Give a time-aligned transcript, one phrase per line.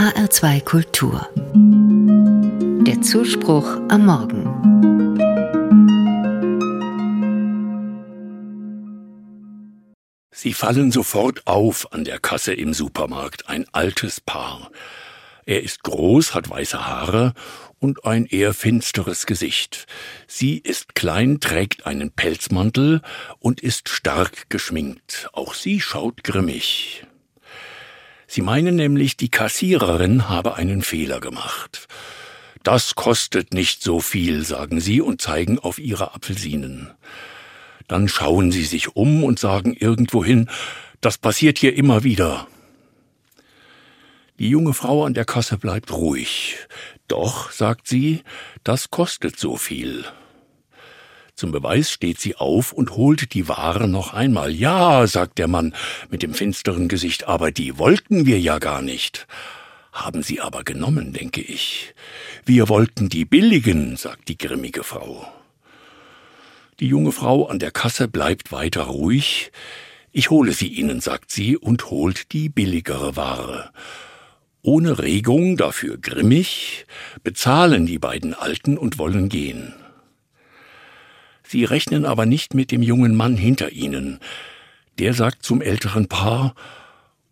[0.00, 1.28] HR2 Kultur.
[2.86, 4.46] Der Zuspruch am Morgen.
[10.30, 14.70] Sie fallen sofort auf an der Kasse im Supermarkt, ein altes Paar.
[15.44, 17.34] Er ist groß, hat weiße Haare
[17.78, 19.86] und ein eher finsteres Gesicht.
[20.26, 23.02] Sie ist klein, trägt einen Pelzmantel
[23.38, 25.28] und ist stark geschminkt.
[25.34, 27.04] Auch sie schaut grimmig.
[28.32, 31.88] Sie meinen nämlich, die Kassiererin habe einen Fehler gemacht.
[32.62, 36.92] Das kostet nicht so viel, sagen sie und zeigen auf ihre Apfelsinen.
[37.88, 40.48] Dann schauen sie sich um und sagen irgendwohin,
[41.00, 42.46] das passiert hier immer wieder.
[44.38, 46.54] Die junge Frau an der Kasse bleibt ruhig.
[47.08, 48.22] Doch, sagt sie,
[48.62, 50.04] das kostet so viel.
[51.40, 54.50] Zum Beweis steht sie auf und holt die Ware noch einmal.
[54.50, 55.74] Ja, sagt der Mann
[56.10, 59.26] mit dem finsteren Gesicht, aber die wollten wir ja gar nicht.
[59.90, 61.94] Haben sie aber genommen, denke ich.
[62.44, 65.32] Wir wollten die billigen, sagt die grimmige Frau.
[66.78, 69.50] Die junge Frau an der Kasse bleibt weiter ruhig.
[70.12, 73.70] Ich hole sie Ihnen, sagt sie und holt die billigere Ware.
[74.60, 76.84] Ohne Regung, dafür grimmig,
[77.24, 79.72] bezahlen die beiden Alten und wollen gehen.
[81.50, 84.20] Sie rechnen aber nicht mit dem jungen Mann hinter ihnen.
[85.00, 86.54] Der sagt zum älteren Paar,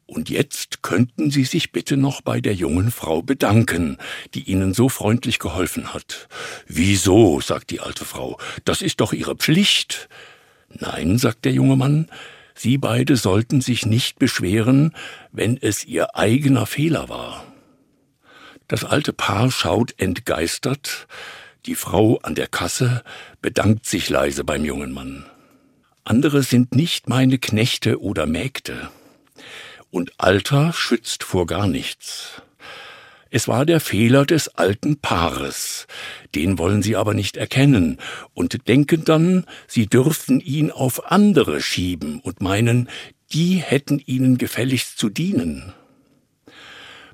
[0.06, 3.97] und jetzt könnten Sie sich bitte noch bei der jungen Frau bedanken,
[4.34, 6.27] die Ihnen so freundlich geholfen hat.
[6.66, 7.41] Wieso?
[7.41, 8.41] sagt die alte Frau.
[8.64, 10.08] Das ist doch Ihre Pflicht.
[10.69, 12.08] Nein, sagt der junge Mann,
[12.56, 14.97] Sie beide sollten sich nicht beschweren,
[15.30, 17.44] wenn es ihr eigener Fehler war.
[18.66, 21.06] Das alte Paar schaut entgeistert,
[21.66, 23.02] die Frau an der Kasse
[23.40, 25.26] bedankt sich leise beim jungen Mann.
[26.04, 28.90] Andere sind nicht meine Knechte oder Mägde.
[29.90, 32.42] Und Alter schützt vor gar nichts.
[33.30, 35.86] Es war der Fehler des alten Paares,
[36.34, 37.98] den wollen sie aber nicht erkennen
[38.32, 42.88] und denken dann, sie dürften ihn auf andere schieben und meinen,
[43.32, 45.74] die hätten ihnen gefälligst zu dienen.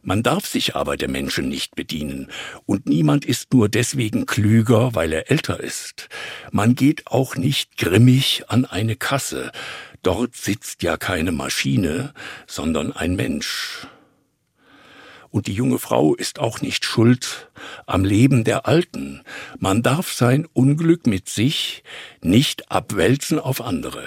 [0.04, 2.31] Man darf sich aber der Menschen nicht bedienen,
[2.66, 6.09] und niemand ist nur deswegen klüger, weil er älter ist.
[6.53, 9.50] Man geht auch nicht grimmig an eine Kasse,
[10.03, 12.15] dort sitzt ja keine Maschine,
[12.47, 13.87] sondern ein Mensch
[15.34, 17.50] und die junge Frau ist auch nicht schuld
[17.86, 19.22] am Leben der Alten.
[19.59, 21.82] Man darf sein Unglück mit sich
[22.22, 24.06] nicht abwälzen auf andere.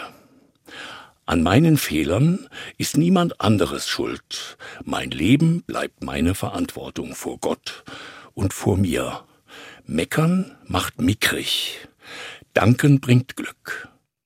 [1.28, 4.58] An meinen Fehlern ist niemand anderes schuld.
[4.86, 7.84] Mein Leben bleibt meine Verantwortung vor Gott
[8.34, 9.26] und vor mir.
[9.86, 11.86] Meckern macht mickrig.
[12.54, 13.90] Danken bringt Glück.